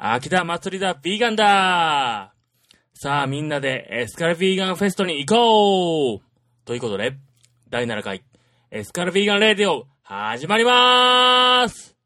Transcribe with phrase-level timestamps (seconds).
[0.00, 2.32] 秋田祭りだ、ヴィーガンだ。
[2.94, 6.64] さあ、みんなでエスカルビーガンフェストに行こう。
[6.64, 7.16] ということで、
[7.68, 8.22] 第7回、
[8.70, 11.97] エスカルビーガンレディオ、始まりまーす。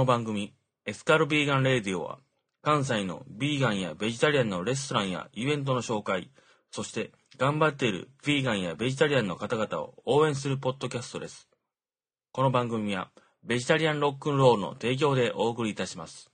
[0.00, 0.54] の番組、
[0.86, 2.20] エスカルビーガンレディオは、
[2.62, 6.30] 関西のビーガンやベジタリアンのレストランやイベントの紹介、
[6.70, 11.50] そして頑張っているビーガンやベジタリアンの方々を応援するポッドキャストです。
[12.32, 13.10] この番組は、
[13.44, 16.30] ベジタリアンロックンロールの提供でお送りいたします。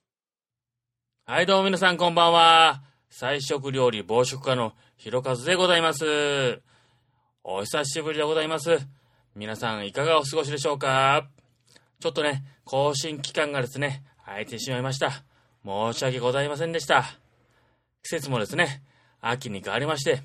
[1.24, 2.84] はい、どうも皆さんこんばんは。
[3.10, 6.62] 菜食料理暴食家のひろかずでございます。
[7.42, 8.78] お久しぶりでございます。
[9.34, 11.28] 皆さんいかがお過ごしでしょうか？
[11.98, 15.24] ちょっとね、更新期間がですね、空いてしまいました。
[15.64, 17.04] 申し訳ございませんでした。
[18.02, 18.82] 季節もですね、
[19.20, 20.22] 秋に変わりまして、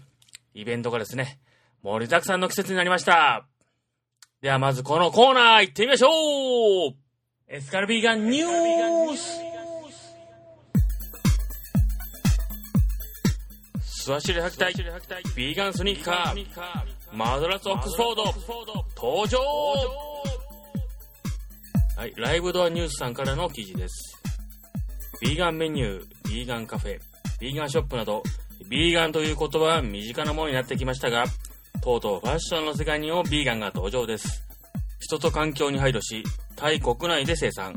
[0.54, 1.40] イベントがですね、
[1.84, 3.46] 盛りだくさんの季節になりました。
[4.42, 6.96] ではまずこのコーナー行ってみましょう
[7.48, 9.40] エスカルビーガンニュース
[14.04, 14.74] スワシル履きたい
[15.36, 18.24] ビーガンスニーカーマドラスオックスフォード
[18.96, 20.31] 登場
[22.02, 24.20] はい、ライブドアニュースさんからの記事です。
[25.22, 27.00] ビーガンメニュー、ビーガンカフェ、
[27.40, 28.24] ビーガンショップなど、
[28.68, 31.26] ビーガンという言葉は身近なものになってきましたが、
[31.84, 34.42] とうとうファッションの世界にもビーガンが登場です。
[35.00, 36.24] 人と環境に配慮し、
[36.56, 37.76] タイ国内で生産。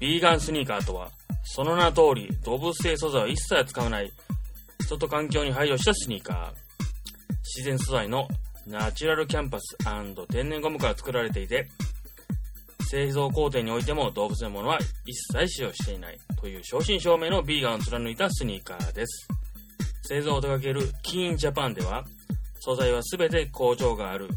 [0.00, 1.08] ビーガンスニーカーとは、
[1.42, 4.12] その名の通り動物性素材を一切使わない、
[4.84, 6.52] 人と環境に配慮したスニーカー。
[7.56, 8.28] 自然素材の
[8.66, 9.78] ナチュラルキャンパス
[10.30, 11.70] 天然ゴムから作られていて、
[12.88, 19.28] 製造工程においても動物のものは一切使用していないという正真正銘のビーガンを貫いたスニーカーです。
[20.02, 22.04] 製造を手掛けるキーンジャパンでは、
[22.60, 24.28] 素材は全て工場がある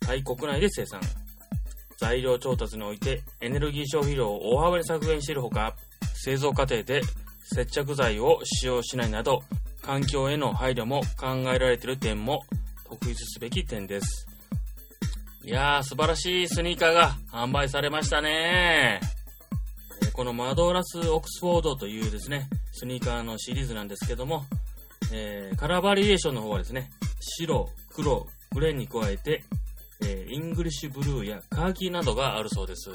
[0.00, 1.00] タイ国内で生産。
[1.98, 5.74] 材料調達においてエネルギー消費量を大幅に削減しているほか、
[6.14, 7.02] 製造過程で
[7.42, 9.42] 接着剤を使用しないなど、
[9.82, 12.42] 環境への配慮も考えられている点も
[12.84, 14.27] 特筆すべき点です。
[15.48, 19.00] いやー、素晴らしいスニーカーが販売されましたね
[20.12, 24.44] このマドラスオックスフォードというですね、スニーカーのシリーズなんですけども、
[25.10, 26.90] えーカラーバリエーションの方はですね、
[27.38, 29.42] 白、黒、グレーに加えて、
[30.02, 32.90] えーイングリッシュブルーやカーキなどがあるそうです。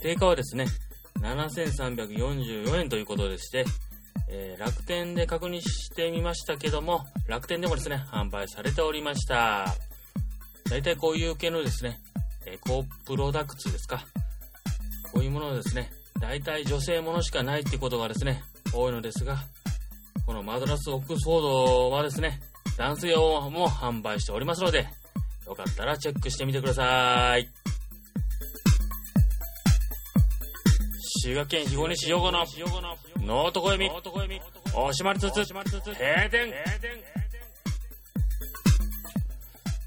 [0.00, 0.64] 定価はですね、
[1.20, 3.66] 7344円ということでして、
[4.30, 9.91] えー楽天で確認してみましたけども、楽天でもですね、販売されておりました。
[10.72, 12.00] 大体こういう系のですね、
[12.46, 14.06] エコプロダクツですか。
[15.12, 19.36] こういうものをですね、大体女性ものしかないってことがですね、多いのですが、
[20.24, 22.40] このマドラスオックスフォードはですね、
[22.78, 24.88] 男性用も販売しておりますので、
[25.46, 27.50] よかったらチェックしてみてください。
[31.20, 32.46] 滋賀県彦根市用語の
[33.18, 34.40] ノート小読み、
[34.74, 35.60] おしまりつつ、閉
[36.30, 36.50] 店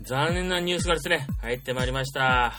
[0.06, 2.54] 残念なニュースがですね、入ってまいりました。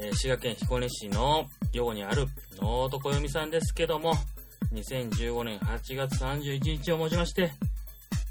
[0.00, 2.26] えー滋賀県彦根市の用語にある
[2.62, 4.14] ノート小読さんですけども、
[4.72, 7.50] 2015年8月31日をもちまして、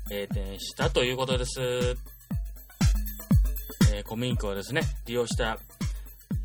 [0.10, 1.62] 閉店したということです。
[3.94, 5.58] えー古民家をですね、利用した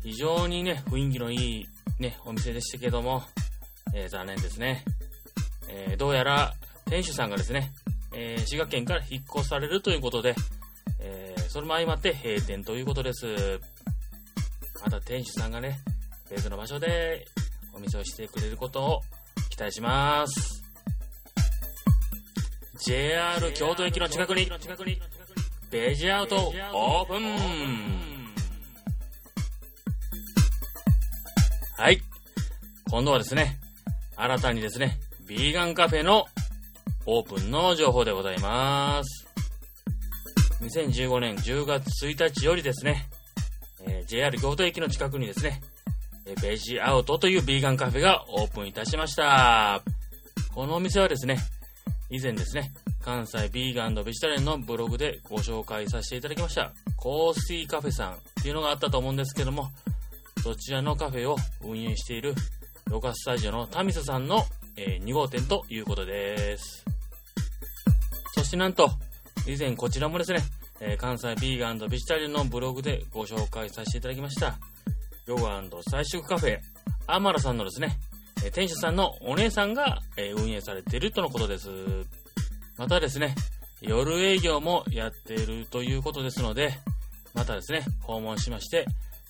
[0.03, 1.65] 非常にね、雰囲気のいい
[1.97, 3.23] ね、お店でしたけども、
[3.93, 4.83] えー残念ですね。
[5.69, 6.53] えーどうやら
[6.87, 7.71] 店主さんがですね、
[8.13, 10.35] えー滋賀県から引っ越されるということで、
[11.53, 13.27] それも相まって閉店ということです。
[14.83, 15.77] また店主さんがね、
[16.31, 17.27] 別の場所で
[17.75, 19.01] お店をしてくれることを
[19.51, 20.63] 期待します。
[22.83, 24.49] JR 京都駅の近くに、
[25.69, 27.23] ベジアウトオープン
[31.77, 32.01] はい。
[32.89, 33.59] 今度はですね、
[34.15, 36.25] 新たにですね、ビーガンカフェの
[37.05, 39.23] オープンの情報でございます。
[40.63, 43.09] 2015年10月1日よりですね、
[43.85, 45.61] えー JR 京都駅の近くにですね、
[46.25, 49.81] えベジアウトというビーガンカフェがオープンいたしました。
[50.53, 51.37] このお店はですね、
[52.09, 52.71] 以前ですね、
[53.01, 59.69] 関西ビーガンベジタリアンのブログでご紹介させていただきました、コースーカフェさんっていうのがあったと思うんですけども、
[60.43, 62.35] そちらのカフェを運営している
[62.89, 64.45] ヨガスタジオのタミサさんの、
[64.77, 66.85] えー、2号店ということです。
[68.35, 68.89] そしてなんと、
[69.45, 70.39] 以前こちらもですね、
[70.79, 74.57] えー、関西ビーガンベジタリアンのブログでご紹介させていただきました、
[75.27, 76.59] ヨガ菜食カフェ、
[77.07, 77.97] アマラさんのですね、
[78.45, 81.69] え店主さんのお姉さんが、え運営されているとのことです。
[82.77, 83.35] またですね、
[83.81, 86.73] 夜営業もやっているということですので、
[87.33, 88.85] またですね、訪問しまして、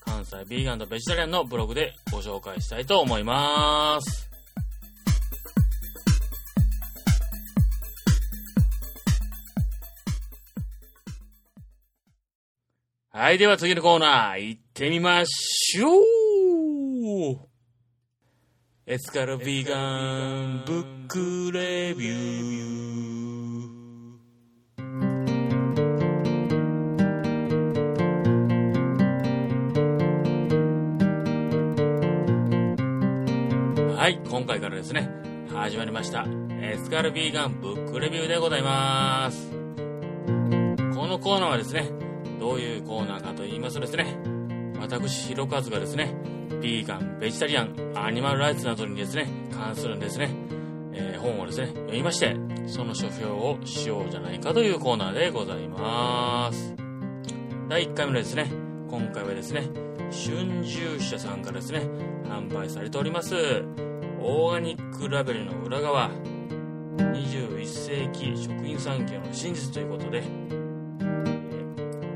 [0.06, 4.33] 関西ビーガンとベジタリアンのブログでご紹介したいと思います。
[13.24, 16.02] はい、では次のコーナー行ってみましょう。
[18.86, 35.10] エスカルビーガンブックレビューはい、今回からですね、
[35.50, 36.26] 始まりました、
[36.60, 39.50] エスカルビーガンブックレビューでございます。
[39.50, 39.56] こ
[41.08, 42.03] のコーナーはですね、
[42.44, 44.18] どういうコーナーかと言いますとですね、
[44.82, 46.14] 私、ひろかずがですね、
[46.62, 50.30] ビーガン、ベジタリアン、アニマルライツなどにですね、関するんですね、
[50.92, 52.36] えー、本をですね、読みまして、
[52.68, 56.76] その書評をしようじゃないかというコーナーでございます。
[57.70, 58.52] 第1回目のですね、
[58.90, 59.62] 今回はですね、
[60.12, 61.88] 春秋社さんからですね、
[62.28, 63.64] 販売されております、
[64.20, 66.12] オーガニックラベルの裏側
[66.98, 70.24] 21世紀食品産業の真実ということで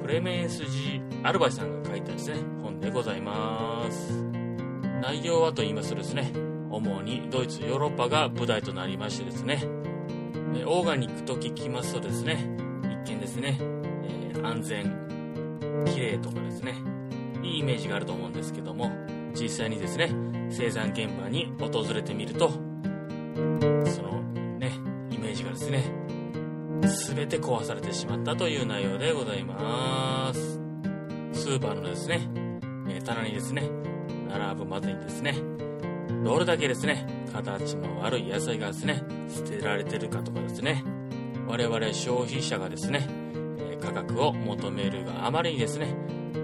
[0.07, 4.13] クレメンス・ジ・アルバイさんが書いたですね本でございます。
[5.01, 6.31] 内容はと言いますとですね
[6.69, 9.65] 主にドイツヨーロッパが舞台となりましてですね
[10.65, 12.38] オーガニックと聞きますとですね
[13.04, 16.75] 一見ですね、えー、安全綺麗とかですね
[17.44, 18.89] いいイメージがあると思うんですけども
[19.33, 20.10] 実際にですね
[20.50, 22.60] 生産現場に訪れてみるとそ
[24.03, 24.21] の
[24.57, 24.71] ね
[25.12, 26.06] イメージがですね
[27.17, 30.61] 全て壊されてしまったという内容でございます
[31.33, 32.29] スーパーのですね
[32.87, 33.67] え棚にですね
[34.29, 35.33] 並ぶまでにですね
[36.23, 39.01] どれだけですね形の悪い野菜がですね
[39.33, 40.83] 捨てられてるかとかですね
[41.47, 43.09] 我々消費者がですね
[43.81, 45.95] 価格を求めるがあまりにですね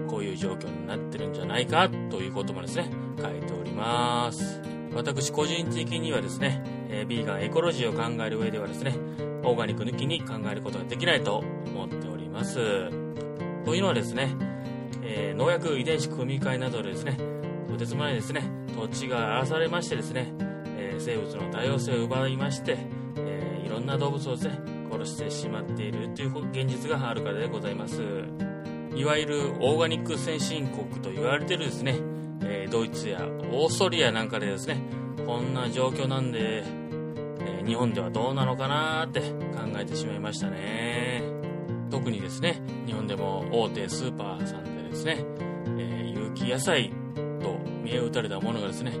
[0.08, 2.88] こういう状況になってるんじゃないかということもですね、
[3.20, 4.60] 書いております。
[4.92, 8.94] 私個人的にはですね、えー、ビーガンエコロジーを考える上ではですね、
[9.42, 12.90] オーガニック抜きに考えることができないと思っております。
[13.64, 14.34] というのはですね、
[15.02, 17.18] えー、農薬遺伝子組み換えなどでですね、
[17.68, 18.42] とてつもないですね、
[18.74, 20.32] 土地が荒らされましてですね、
[20.76, 22.78] えー、生物の多様性を奪いまして、
[23.16, 24.58] えー、いろんな動物をですね、
[24.90, 28.02] 殺してしまっているという現実があるからでございます。
[28.94, 31.96] いわゆるオーガニック先進国と言われているですね、
[32.42, 34.76] えー、ドイツやオーストリアなんかでですね、
[35.26, 39.26] こんな状況なんで、えー、日本ではどうなのかなって考
[39.78, 41.22] えてしまいましたね。
[41.90, 45.24] 特にですね、日本でも大手スーパーさんでですね、
[45.78, 46.90] え、有機野菜
[47.40, 48.92] と見え打たれたものがですね、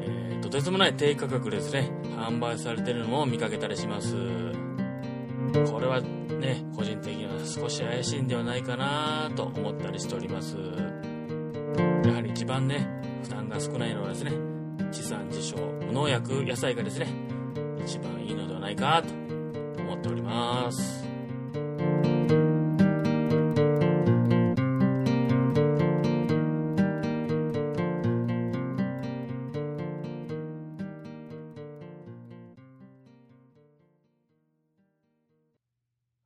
[0.00, 4.16] えとてつもない低価格でですね、販売されてるのを見かけたりします。
[5.70, 10.56] これはね、個人的には少し怪しいんではないかなと思ったりしております。
[12.04, 12.86] やはり一番ね、
[13.22, 14.51] 負担が少ないのはですね、
[14.92, 15.58] 地産地消、
[15.90, 17.06] 農薬野菜がですね、
[17.82, 19.14] 一番いいのではないかと
[19.82, 21.02] 思っております。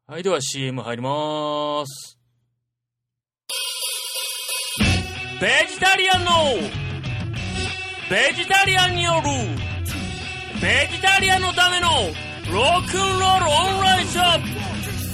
[0.09, 2.19] はい、では CM 入ります。
[5.41, 6.86] ベジタリアンの
[8.09, 9.29] ベジタリアンによる
[10.63, 11.89] ベジタリアンのための
[12.53, 14.47] ロックンロールオンラインショップ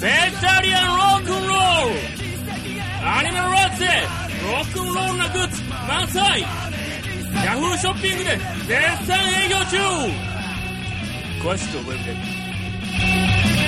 [0.03, 1.95] ベジタリアンロックンロール。
[3.09, 3.87] アニメのラッツで
[4.45, 6.43] ロックンロールなグッズ満載。
[6.43, 6.49] ヤ
[7.53, 9.79] フーショッピングで絶賛営業中。
[11.43, 12.15] 詳しくはウェブで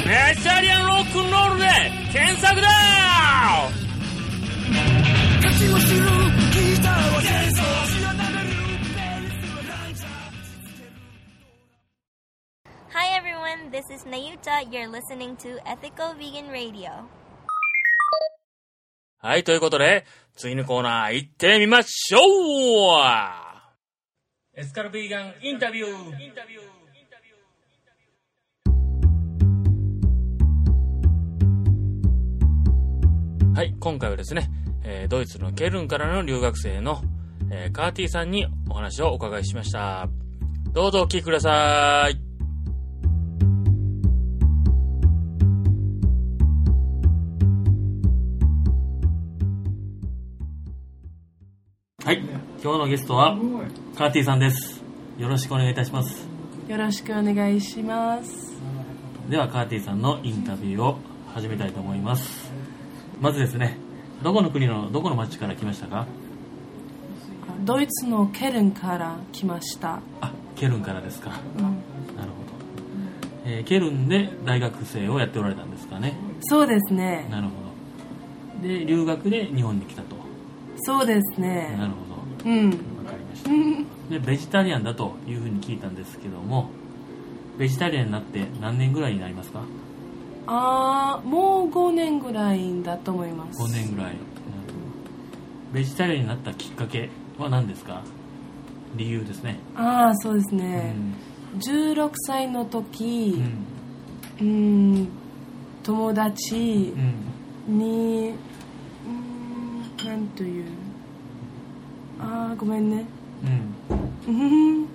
[0.05, 1.67] ベジタリアンロックンロールで
[2.13, 2.69] 検索だ
[13.75, 14.71] this is Nayuta.
[14.71, 17.09] You're listening to Ethical Vegan Radio.
[19.19, 20.05] はい、ということで、
[20.37, 22.23] 次のコーナー行ってみましょう
[24.55, 25.93] エスカルビーガンインタビュー
[33.57, 34.51] はい、今回はですね、
[34.85, 37.03] えー、ドイツのケルンからの留学生の、
[37.51, 40.09] えー、カーティーさんにお話をお伺いしました。
[40.73, 42.34] どうぞお聞きください。
[52.65, 53.37] 今日のゲストは
[53.95, 54.83] カーティさんです。
[55.19, 56.27] よろしくお願いいたします。
[56.67, 58.55] よろしくお願いします。
[59.29, 60.97] ではカーティさんのインタビューを
[61.35, 62.51] 始めたいと思います
[63.21, 63.79] まずですね
[64.23, 66.07] どこの国のどこの町から来ましたか？
[67.65, 70.01] ドイツのケルンから来ました。
[70.23, 71.77] あケルンからですかうんなるほ
[72.17, 72.25] ど、
[73.45, 76.17] えーケルンで大学生をやっておられたんですかね？
[76.41, 77.27] そうですね。
[77.31, 77.51] なるほ
[78.63, 80.17] どで留学で日本に来たと
[80.79, 81.79] そうですなね。
[81.79, 82.04] るほ
[82.45, 82.71] うん。
[82.71, 83.51] どわかりました
[84.11, 86.69] でベジタリアンだというふうに聞いたんですけども
[87.59, 89.63] ベジタリアンになって何年ぐらいになりますか？
[90.47, 93.63] あー、もう5年ぐらいだと思います。
[93.63, 94.17] 5年ぐらい
[95.73, 97.09] ベジタリアンになったきっかけ
[97.39, 98.03] は何ですか？
[98.97, 100.93] 理由ですね、あー、そうですうね。
[100.95, 103.43] ん16歳の時
[104.41, 104.51] う、んう
[105.01, 105.09] ん、
[105.83, 106.93] 友達
[107.69, 108.35] うんに、
[109.07, 110.65] うん、なんという。
[112.21, 113.05] あー、ごめんね。
[114.29, 114.35] うん。
[114.35, 114.89] うん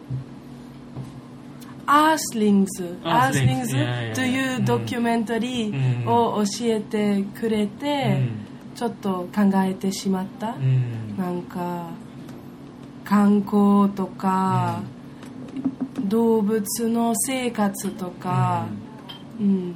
[1.92, 3.76] アースリングズ、アースリングズ
[4.14, 8.22] というドキュメンタリーを教えてくれて、
[8.76, 10.50] ちょっと考えてしまった。
[10.50, 11.18] うん。
[11.18, 11.88] なんか、
[13.04, 14.82] 観光とか、
[16.06, 18.68] 動物の生活とか、
[19.40, 19.74] うん。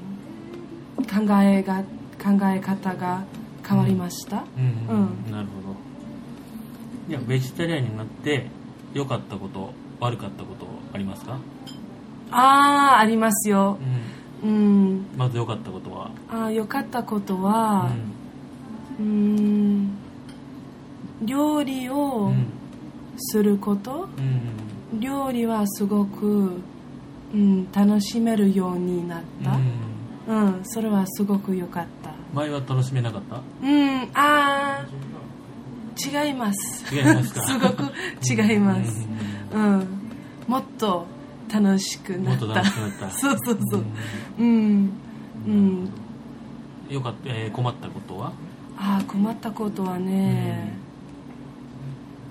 [1.01, 1.81] 考えが
[2.23, 3.23] 考え方が
[3.67, 4.43] 変わりました？
[4.87, 4.95] うん。
[4.95, 5.31] うん。
[5.31, 5.62] なるほど
[7.09, 8.47] いやベジタリアンになって
[8.93, 11.37] 良かったこと悪かったことありますか、
[12.31, 13.77] ああ、ありますよ。
[14.43, 14.47] う。
[14.47, 14.53] ん、う
[14.93, 15.05] ん。
[15.17, 16.11] まず良かったことは？
[16.29, 17.89] ああ、良かったことうは、ん。
[18.99, 19.89] うーん。
[21.21, 22.45] 料理うをん。
[23.17, 24.09] すること、
[24.91, 24.99] うん。
[24.99, 26.61] 料理はすごく、
[27.33, 29.51] うん、楽しめるようになった、
[30.31, 32.11] うんそれはすごく良かった。
[32.33, 33.37] 前は楽しめなかった？
[33.61, 35.02] うんあー
[35.97, 36.95] 違います。
[36.95, 37.41] 違いますか？
[37.47, 37.83] すごく
[38.27, 39.07] 違います。
[39.53, 39.87] うん。
[40.47, 41.05] もっと
[41.51, 42.45] 楽しくなった。
[42.45, 43.09] もっと楽しくなった。
[43.17, 43.83] そうそうそう。
[44.39, 44.89] うん。
[45.47, 45.89] うん。
[46.89, 48.31] よかった、えー困ったことは？
[48.77, 50.73] ああ困ったことはね。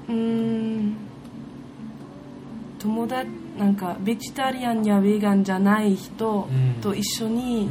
[0.09, 0.97] うーん。
[2.79, 3.29] 友達
[3.59, 6.81] なんかベジタリアンやヴィーガンじゃない人うん。
[6.81, 7.71] と一緒うにん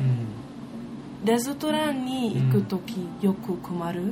[1.23, 4.01] レストランに行く時よく困る。
[4.01, 4.11] うん。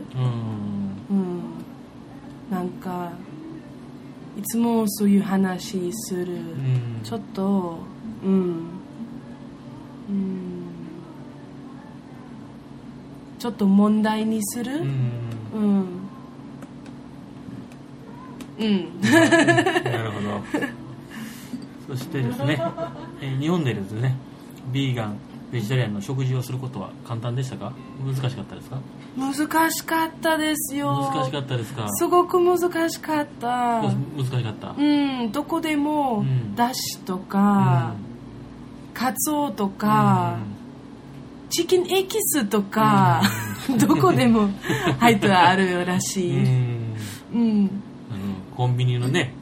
[1.09, 1.41] うん。
[2.51, 3.11] なんか
[4.37, 6.33] いつもそういう話する。
[6.33, 6.99] うん。
[7.03, 7.79] ちょっと
[8.23, 8.31] うん。
[10.09, 10.63] うん。
[13.39, 14.81] ちょっと問題にする。
[14.81, 14.87] うん。
[15.53, 15.85] うん。
[18.59, 19.01] うん。
[19.01, 20.69] なるほど。
[21.87, 22.61] そしてですね、
[23.21, 24.15] えー日本でですね、
[24.71, 25.17] ビーガン、
[25.51, 27.74] ベジタリアンの食事をすることは簡単でしたか？
[28.06, 28.77] 難しかったですか？
[29.18, 29.34] 難
[29.72, 31.12] しかったですよ。
[31.13, 31.89] 難しかったですか？
[31.94, 32.58] すごく難
[32.89, 33.82] しかった。
[33.82, 34.75] 難しかった。
[34.77, 36.56] うんどこでもうん。
[36.56, 37.94] だしとか、
[38.94, 40.38] カツオとか、
[41.50, 43.22] チキンエキスとか、
[43.79, 44.50] どこでも
[45.00, 46.94] 入ってあるらしうん、うい、ん。
[47.34, 47.70] うん、
[48.12, 48.20] あの
[48.56, 49.34] コンビニのね、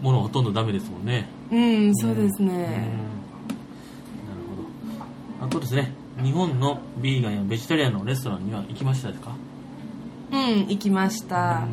[0.00, 1.28] ものほとんどダメですもんね。
[1.52, 2.48] うん、そうですうん。
[2.48, 2.88] ね。
[5.40, 9.34] あとですね、日本のビーガンやベジタリアンのレストランには行きましたですか？
[10.32, 11.66] うん、行きました。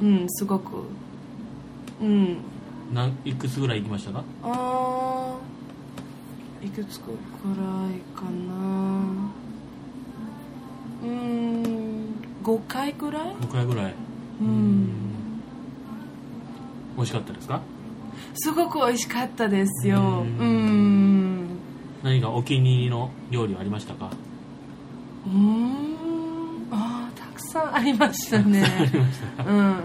[0.00, 0.84] うん、すごく。
[2.00, 2.38] うん。
[2.92, 4.24] 何いくつぐらい行きましたか？
[4.42, 7.16] あーいくつくらい
[8.14, 9.30] かな。
[11.02, 11.62] うん、
[12.42, 13.94] 5回くらい？5回ぐらい。
[14.40, 14.86] うん。
[16.96, 17.60] 美味しかったですか？
[18.34, 19.98] すごく美味しかったですよ。
[19.98, 21.07] ううんん。
[22.02, 24.10] 何かお気に入りの料理はありましたか？
[25.26, 25.72] うん。
[26.70, 28.64] あーたくさんありましたね。
[29.46, 29.58] うん。
[29.58, 29.78] うん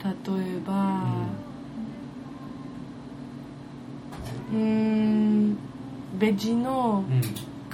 [0.00, 1.02] 例えば、
[4.52, 5.56] うーん、
[6.18, 7.20] ベジのうん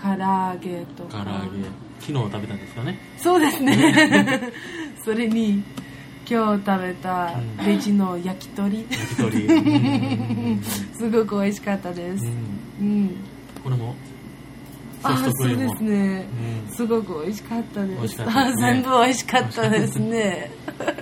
[0.01, 1.23] 唐揚げとか。
[1.25, 1.65] 唐揚げ
[2.01, 2.99] 昨日食べたんですかね？
[3.19, 4.53] そうですね。
[5.05, 5.63] それに、
[6.29, 8.85] 今日食べたうんベジの焼き鳥。
[8.91, 10.63] 焼き鳥うん
[10.97, 12.25] すごく美味しかったです。
[12.25, 12.33] うん
[12.81, 13.11] うん。
[13.62, 13.95] これも。
[15.02, 15.69] ソあフトクリーム。
[15.69, 16.26] そうですね。
[16.69, 16.75] うん。
[16.75, 18.19] すごく美味しかったです。
[18.19, 18.25] ね。
[18.28, 20.50] あ全部美味しかったですね。
[20.78, 20.95] なるほど。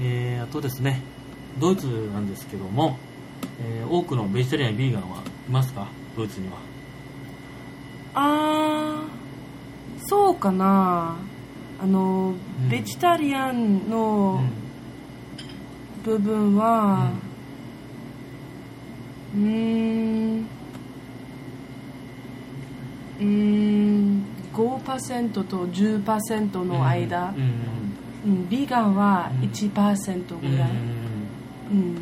[0.00, 1.02] えー、あとですね。
[1.58, 2.96] ドイツなんですけども、
[3.60, 5.88] えー多くのベジタリアンビーガンはいますか？
[6.16, 6.56] ドイツには。
[8.14, 9.02] あ
[10.06, 11.16] そうかな。
[11.80, 12.68] あの、うん。
[12.68, 14.42] ベジタリアンの
[16.04, 19.38] 部分はうー。
[19.38, 20.46] ん
[23.20, 23.24] うー。
[23.24, 28.48] ん5%と10%の間、うんうんうん。
[28.48, 31.96] ビーガンは1%うんぐらい、うんうん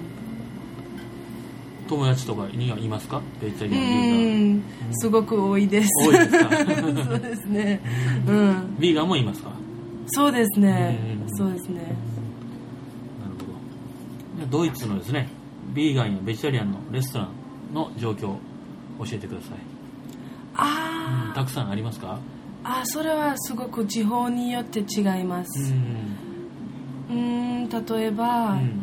[1.88, 3.23] 友達とかにはいますか？
[3.40, 5.88] ベジタうリアンビーんすごく多いです。
[6.04, 6.50] 多いですか？
[7.06, 7.80] そうですね。
[8.26, 8.76] うん。
[8.80, 9.52] ビーガンもいますか？
[10.09, 10.99] そうですね。
[11.23, 11.76] うんそうですね。
[11.76, 11.95] なる
[14.40, 14.59] ほど。
[14.59, 15.28] ドイツのですね
[15.76, 18.40] ビーガンやベジタリアンのレストランの状況を
[19.00, 19.50] 教えてください、
[20.54, 21.35] あー。
[21.35, 22.18] たくさんありますか？
[22.64, 26.16] あそれはすごく地方によって違いまうすん。
[27.11, 28.83] うん例えうば、ん。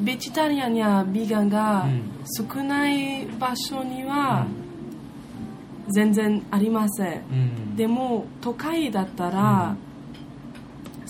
[0.00, 2.02] ベジタリアンやビーガンがうん。
[2.46, 4.46] 少ない場所には
[5.88, 7.34] 全然ありません、う
[7.72, 7.74] ん。
[7.76, 9.74] でも都会だったら、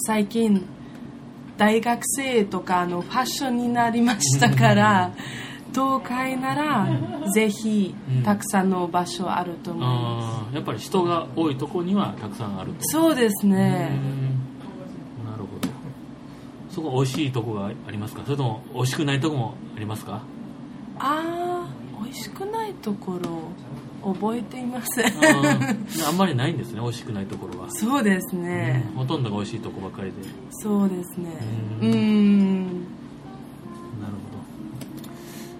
[0.07, 0.65] 最近
[1.59, 5.13] 大学生とかのファッションになりましたから、
[5.75, 6.89] 都会なら
[7.35, 8.23] ぜひうん。
[8.23, 12.79] たくさんの場所あると思います、あーやっぱり人が多いとこにはたくさんあると。
[12.81, 14.39] そうですうね、ん。
[15.27, 15.69] なるほど。
[16.71, 18.23] そこ美味しいとこがありますか？
[18.25, 20.23] それとも美味しくないとこもありますか？
[21.01, 21.69] ああ
[22.03, 23.19] 美味しくないところ
[24.03, 25.13] 覚えていません。
[26.07, 30.17] あんまりないんですね美味しくないところは、そうですね、うんほとんどが美味しいとこばかりで。
[30.51, 31.31] そうですね。
[31.81, 31.93] ううん。
[31.93, 34.13] んなる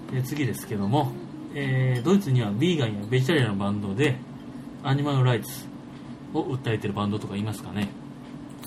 [0.09, 0.17] ほど。
[0.17, 1.13] で次ですけども、
[1.55, 4.17] えードイツにはビーガンやベジタリアンのバンドで
[4.83, 5.67] アニマルライツ
[6.33, 7.89] を訴えてるバンドとかいますかね、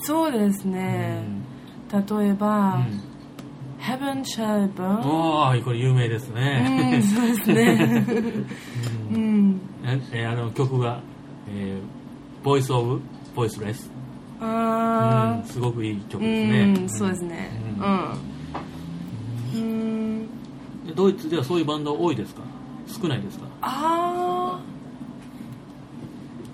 [0.02, 1.22] そうですね、
[1.92, 3.00] 例えうば、ん
[3.82, 8.06] Heaven Shall Burn おーこれ有名ですうね、ん、そうですね。
[9.10, 9.60] ううんん。
[9.84, 11.00] ええーあの曲が、
[11.48, 13.00] えー、ボイス・オブ・
[13.34, 13.90] ボイスレス、
[14.40, 17.50] あうん、すごくいい曲あ、ですね、うん、そうですね。
[19.52, 19.60] うん。
[19.60, 20.26] うん。
[20.86, 22.42] でドイツではそういうバンド多いですか？
[22.86, 23.46] 少ないですか？
[23.62, 24.60] ああ。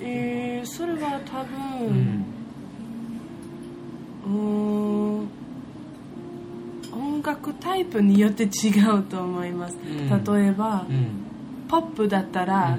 [0.01, 1.47] えー、それは多う
[1.91, 2.25] 分、
[4.25, 4.88] うーん。
[7.19, 8.49] 音楽タイプによって違
[8.97, 9.75] うと思います。
[9.75, 10.09] ん。
[10.09, 11.09] 例えば、うん。
[11.69, 12.79] ポップだったら、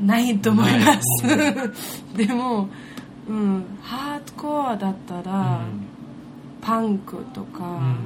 [0.00, 0.06] うん。
[0.06, 1.36] ないと思います、な
[2.16, 2.68] でも、
[3.28, 5.62] うん、ハードコアだったら、
[6.60, 7.96] パンクとか、うん。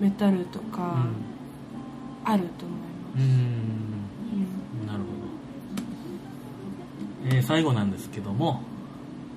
[0.00, 1.08] メタルとうか、ん。
[2.24, 2.74] あると思
[3.16, 3.30] いうん。
[4.82, 5.04] ます、なるほ
[7.30, 8.60] ど、えー最後なんですけども、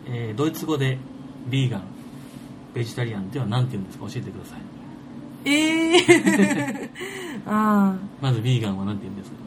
[0.05, 0.97] えードイツ語で
[1.49, 1.81] ビーガン
[2.77, 4.05] ベジタリアンっていうのは何て言うんですか？
[4.05, 4.59] 教えてください。
[5.45, 5.97] うん、え
[6.85, 6.89] え
[7.45, 9.37] ああまずビーガンは何て言うんですか？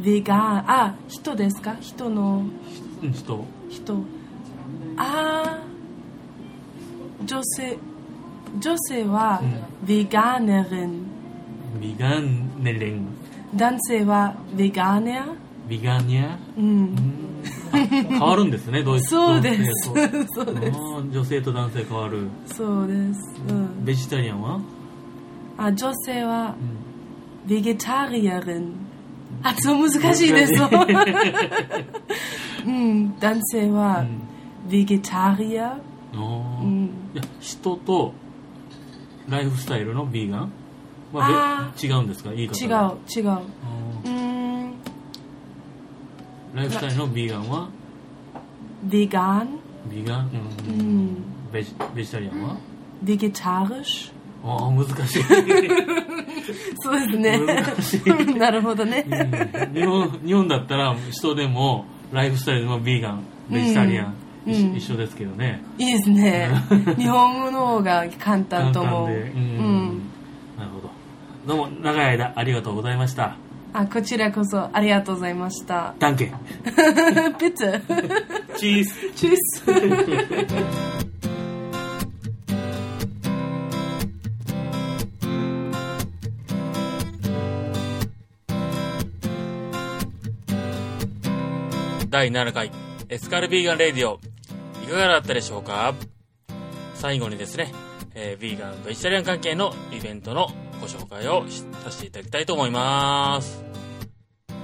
[0.00, 1.76] ヴィガンあ人ですか？
[1.80, 2.42] 人の。
[3.02, 3.44] うん人。
[3.70, 3.94] 人。
[4.96, 5.58] ああ
[7.24, 7.76] 女性。
[8.60, 9.88] 女性はうん。
[9.88, 11.06] ヴィガーネリン。
[11.80, 13.06] ビガンネレン。
[13.54, 15.26] 男性はヴィガーネア？
[15.68, 16.38] ビガニア？
[16.56, 16.94] うん
[18.08, 19.62] 変わるんですねドイツそうです。
[20.34, 20.78] そうです。
[21.12, 22.28] 女性と男性変わる。
[22.46, 24.60] そうです、うん、ベジタリアンは、
[25.58, 26.54] あ女性は
[27.46, 27.48] うん。
[27.48, 28.72] ベゲタリアリン
[29.42, 30.52] あそう難しいです。
[32.66, 33.18] うん。
[33.18, 34.04] 男性は
[34.70, 35.76] ベゲタリア
[36.14, 36.18] う
[36.66, 36.90] ん。
[37.14, 38.12] いや人と
[39.28, 40.50] ライフスタイルのビーガン
[41.14, 42.32] あはべ違うんですか？
[42.32, 43.38] 言い方違うが違う
[46.54, 47.68] ライフスタイルのビーガンは？
[48.84, 49.58] ベガン？
[49.90, 50.30] ビーガン、う
[50.68, 51.06] うん。
[51.06, 51.16] ん
[51.52, 52.56] ベジベジタリアンは？
[53.02, 54.12] ベゲタリシ？
[54.46, 55.22] ああ難しい、
[56.80, 57.40] そうですね。
[57.40, 58.34] 難しい。
[58.38, 59.04] なるほどね。
[59.08, 59.74] うん。
[59.74, 64.14] 日本日本だったら人でもライフスタイルのビーガンベジタリアン、
[64.46, 64.52] うん。
[64.52, 65.62] 一一緒ですけどね。
[65.78, 66.50] いいですね。
[66.98, 69.08] 日本語の方が簡単と思う。
[69.08, 70.02] うん。
[70.58, 70.90] なるほど。
[71.46, 73.36] どうも長い間ありがとうございました
[73.76, 75.94] あこちらこそありがとうございました。
[75.98, 76.26] ダンケ。
[76.26, 76.30] ン
[77.36, 77.64] ピッツ。
[77.64, 80.94] ァチーズチュース。
[92.10, 92.70] 第7回
[93.08, 94.20] エスカルビーガンレディオ。
[94.84, 95.94] いかがだったでしょうか？
[96.94, 97.72] 最後にですね、
[98.14, 100.48] えービーガンベジタリアン関係のイベントの
[100.84, 101.46] ご紹介を
[101.82, 103.64] させていただきたいと思います。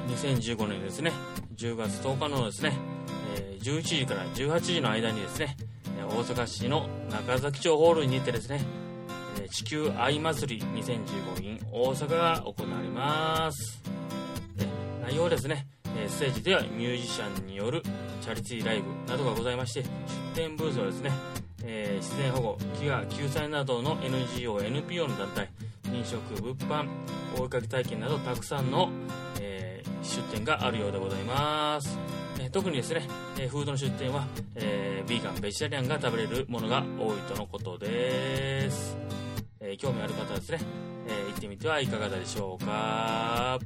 [0.08, 1.12] 2015年ですね。
[1.56, 2.74] 10月10日のですね、
[3.62, 5.56] 11時から18時の間にですね
[6.10, 8.60] 大阪市の中崎町ホールにてですね
[9.50, 13.80] 地球愛祭り2015 in 大阪が行われます。
[15.02, 15.66] 内容はですね、
[16.06, 17.82] ステージではミュージシャンによる
[18.20, 19.84] チャリティーライブなどがございまして
[20.34, 21.12] 出展ブースはですね、
[21.64, 25.48] えー自然保護飢餓救済などの NGO、NPO の団体
[25.92, 26.88] 飲食物販
[27.38, 28.90] お絵かき体験などたくさんの、
[29.40, 31.98] えー出店があるようでございます、
[32.40, 33.06] えー特にですね、
[33.38, 38.96] えーフードの出店は、えービーガンベジタリアンが食べれるものが多いとのことです、
[39.60, 40.58] え興味ある方はですね、
[41.06, 43.58] え行ってみてはいかがでしょうか。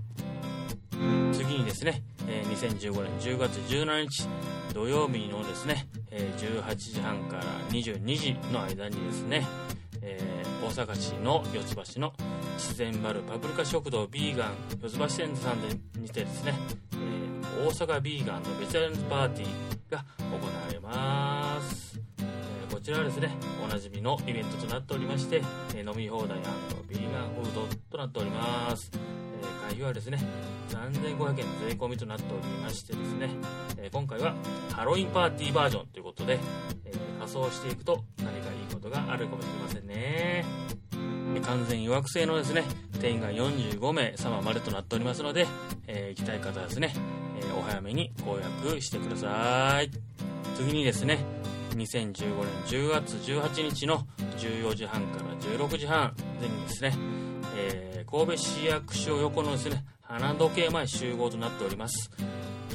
[1.33, 4.29] 次にですね、え2015年10月17日
[4.73, 9.47] 土曜日のですね、え18時半から22時の間にですね、
[10.05, 12.14] えー大阪市の四ツ橋の
[12.57, 16.55] 自然丸パプリカ食堂ビーガン四ツ橋店さんでにてですね、
[16.93, 17.35] えー
[17.67, 23.31] 大阪ビーガンのベジタリアンパーティーが行われます、えーこちらはですね
[23.64, 25.43] おなじみのイベントとなっておりまして、
[25.75, 26.38] え飲み放題
[26.88, 28.99] ビーガンフードとなっております、え
[29.69, 30.19] 会費はですね
[30.71, 33.31] 3500円税込みとなっておりましてですね、
[33.79, 34.35] え今回は
[34.73, 36.38] ハロウィンパーティーバージョンということで、
[36.85, 38.43] え仮装していくと何か
[38.85, 40.44] ことがあるかもしれませんね。
[41.42, 42.62] 完全予約制のですね
[43.01, 45.47] 定員が45名様までとなっておりますので、
[45.87, 46.94] えー行きたい方はですね、
[47.40, 49.90] えーお早めにご予約してください。
[50.57, 51.18] 次にですね
[51.70, 52.14] 2015年
[52.66, 54.07] 10月18日の
[54.38, 56.94] 14時半から16時半前にですね、
[57.57, 62.11] えー神戸市役所横のですね花時計前集合となっております。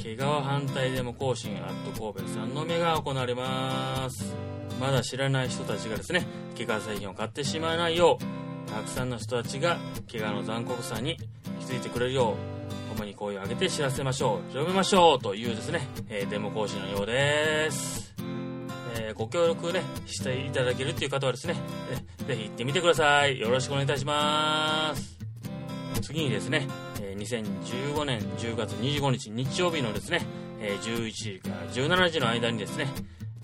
[0.02, 4.59] 毛皮反対デモ行進アット神戸三宮が行われます。
[4.80, 11.16] まだ知らない人たちがですね毛皮製品を買ってしまわないようたくさんの人たちが毛皮の残酷さに
[11.60, 12.60] 気づいてくれるよう
[12.94, 14.50] 共に声を上げて知らせましょう。
[14.50, 18.14] 広めましょうというですね、えーデモ行進のようです。
[18.96, 21.54] えーご協力ねしていただけるという方はですね、
[22.20, 23.38] えぜひ行ってみてください。
[23.40, 25.18] よろしくお願いいたします。
[26.02, 26.66] 次にですね、
[27.00, 30.20] え2015年10月25日日曜日のですね、
[30.60, 32.88] え11時から17時の間にですね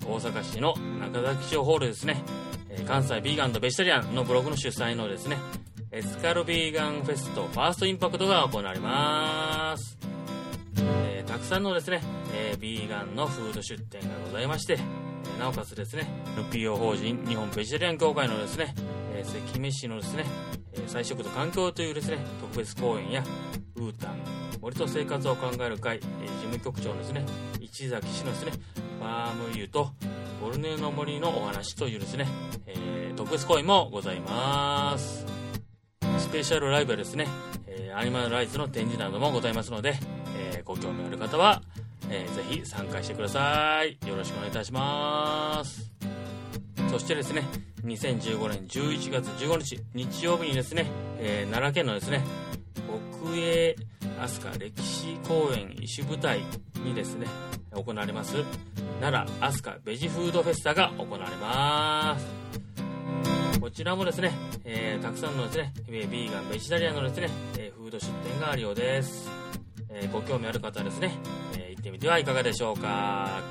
[0.07, 2.23] 大阪市の中崎町ホールですね、
[2.69, 5.37] え関西ビーガンとベジタリアンのブログの主催のですね
[5.91, 9.97] エスカルビーガンフェストファーストインパクトが行われます。
[10.79, 12.01] えーたくさんのですね、
[12.33, 14.77] えービーガンのフード出店がございまして、
[15.35, 18.73] えなおかつですね NPO 法人日本ベジタリアン協会のですね、
[19.13, 20.23] えー関飯のですね、
[20.73, 23.23] えー菜食と環境というですね特別講演や
[23.75, 27.25] ウータン森と生活を考える会、えー事務局長のですね
[27.59, 28.51] 市崎氏のですね
[28.99, 29.91] バーム油と
[30.41, 32.27] ボルネーの森のお話というですね、
[32.65, 35.25] えー特別講演もございます
[36.19, 37.27] スペシャルライブはですね、
[37.65, 39.95] えーアニマルライズの展示などもございますので、
[40.37, 41.63] えーご興味ある方は、
[42.09, 43.97] えーぜひ参加してください。
[44.07, 45.91] よろしくお願いいたします。
[46.91, 47.43] そしてですね、
[47.85, 50.85] 2015年11月15日、日曜日にですね、
[51.19, 52.23] えー奈良県のですね、
[53.23, 53.75] 国営
[54.17, 56.41] 飛鳥歴史公園石舞台
[56.83, 57.27] にですね、
[57.71, 58.43] 行われます、
[58.99, 63.59] 奈良飛鳥ベジフードフェスタが行われます。
[63.59, 64.31] こちらもですね、
[64.63, 69.29] えーたくさんのですね、ビーガン、ベジタリアンのですね、えフード出店があるようです。
[69.89, 71.11] えーご興味ある方はですね、
[71.55, 73.41] えー行ってみてはいかがでしょうか。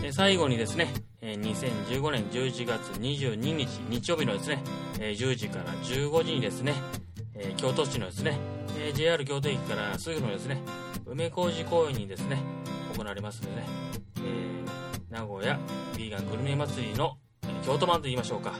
[0.00, 4.62] で最後にですね、2015年11月22日日曜日のですね、
[4.98, 6.74] 10時から15時にですね、
[7.56, 10.60] 京都市のですね、ー JR 京都駅からすぐのですね、
[11.06, 12.38] 梅小路公園にですね、
[12.96, 13.66] 行われますのでね、
[14.18, 14.68] えー
[15.10, 15.58] 名古屋
[15.96, 18.52] ビーガングルメ祭りの、えー京都版と言いましょうか、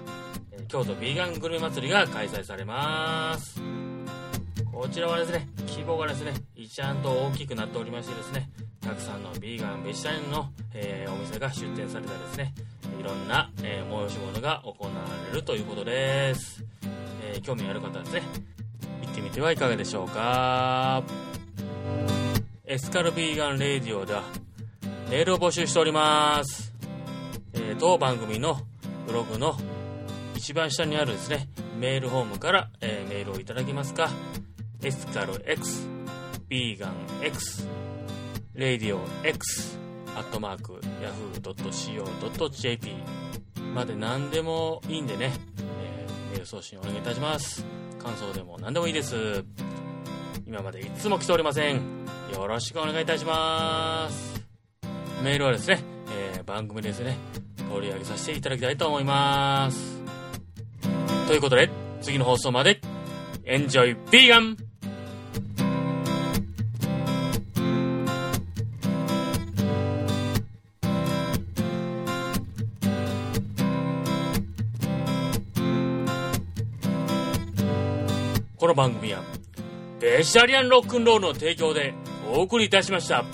[0.53, 3.61] え京都ビーガングルメ祭りが開催されます。
[4.73, 8.49] こちらはですね、規模がですね、一段と大きくなっておりましてですね、
[8.81, 12.55] たくさんのビーガン、ベジタリアンの、えお店が出店されたですね、
[12.99, 14.91] いろんな、えー催し物が行わ
[15.33, 16.65] れるということです。
[17.25, 18.23] えー興味ある方はですね、
[19.03, 21.03] 行ってみてはいかがでしょうか。
[22.65, 24.23] エスカルビーガンレディオでは、
[25.11, 26.73] メールを募集しております。
[27.55, 28.59] えー当番組の
[29.07, 29.57] ブログの
[30.35, 34.11] 一番下にあるですね、メールフォームから、えーメールをいただけますか、
[34.83, 35.89] エスカル X、
[36.49, 37.67] ビーガン X、
[38.55, 39.79] レディオ X、
[40.15, 40.81] アットマーク、
[41.43, 42.93] yahoo.co.jp
[43.75, 45.33] まで何でもいいんでね、
[45.73, 47.65] えーメール送信お願いいたします。
[47.99, 49.45] 感想でも何でもいいです。
[50.47, 51.77] 今までいつも来ておりません。
[52.33, 54.43] よろしくお願いいたします。
[55.23, 57.19] メールはですね、えー番組ですね、
[57.71, 60.03] 取り上げさせていただきたいと思います。
[61.27, 61.69] ということで、
[62.01, 62.81] 次の放送まで、
[63.45, 64.57] エンジョイヴィーガン
[78.69, 79.23] この番組は、
[79.99, 81.95] ベジタリアンロックンロールの提供で
[82.31, 83.25] お送りいたしました。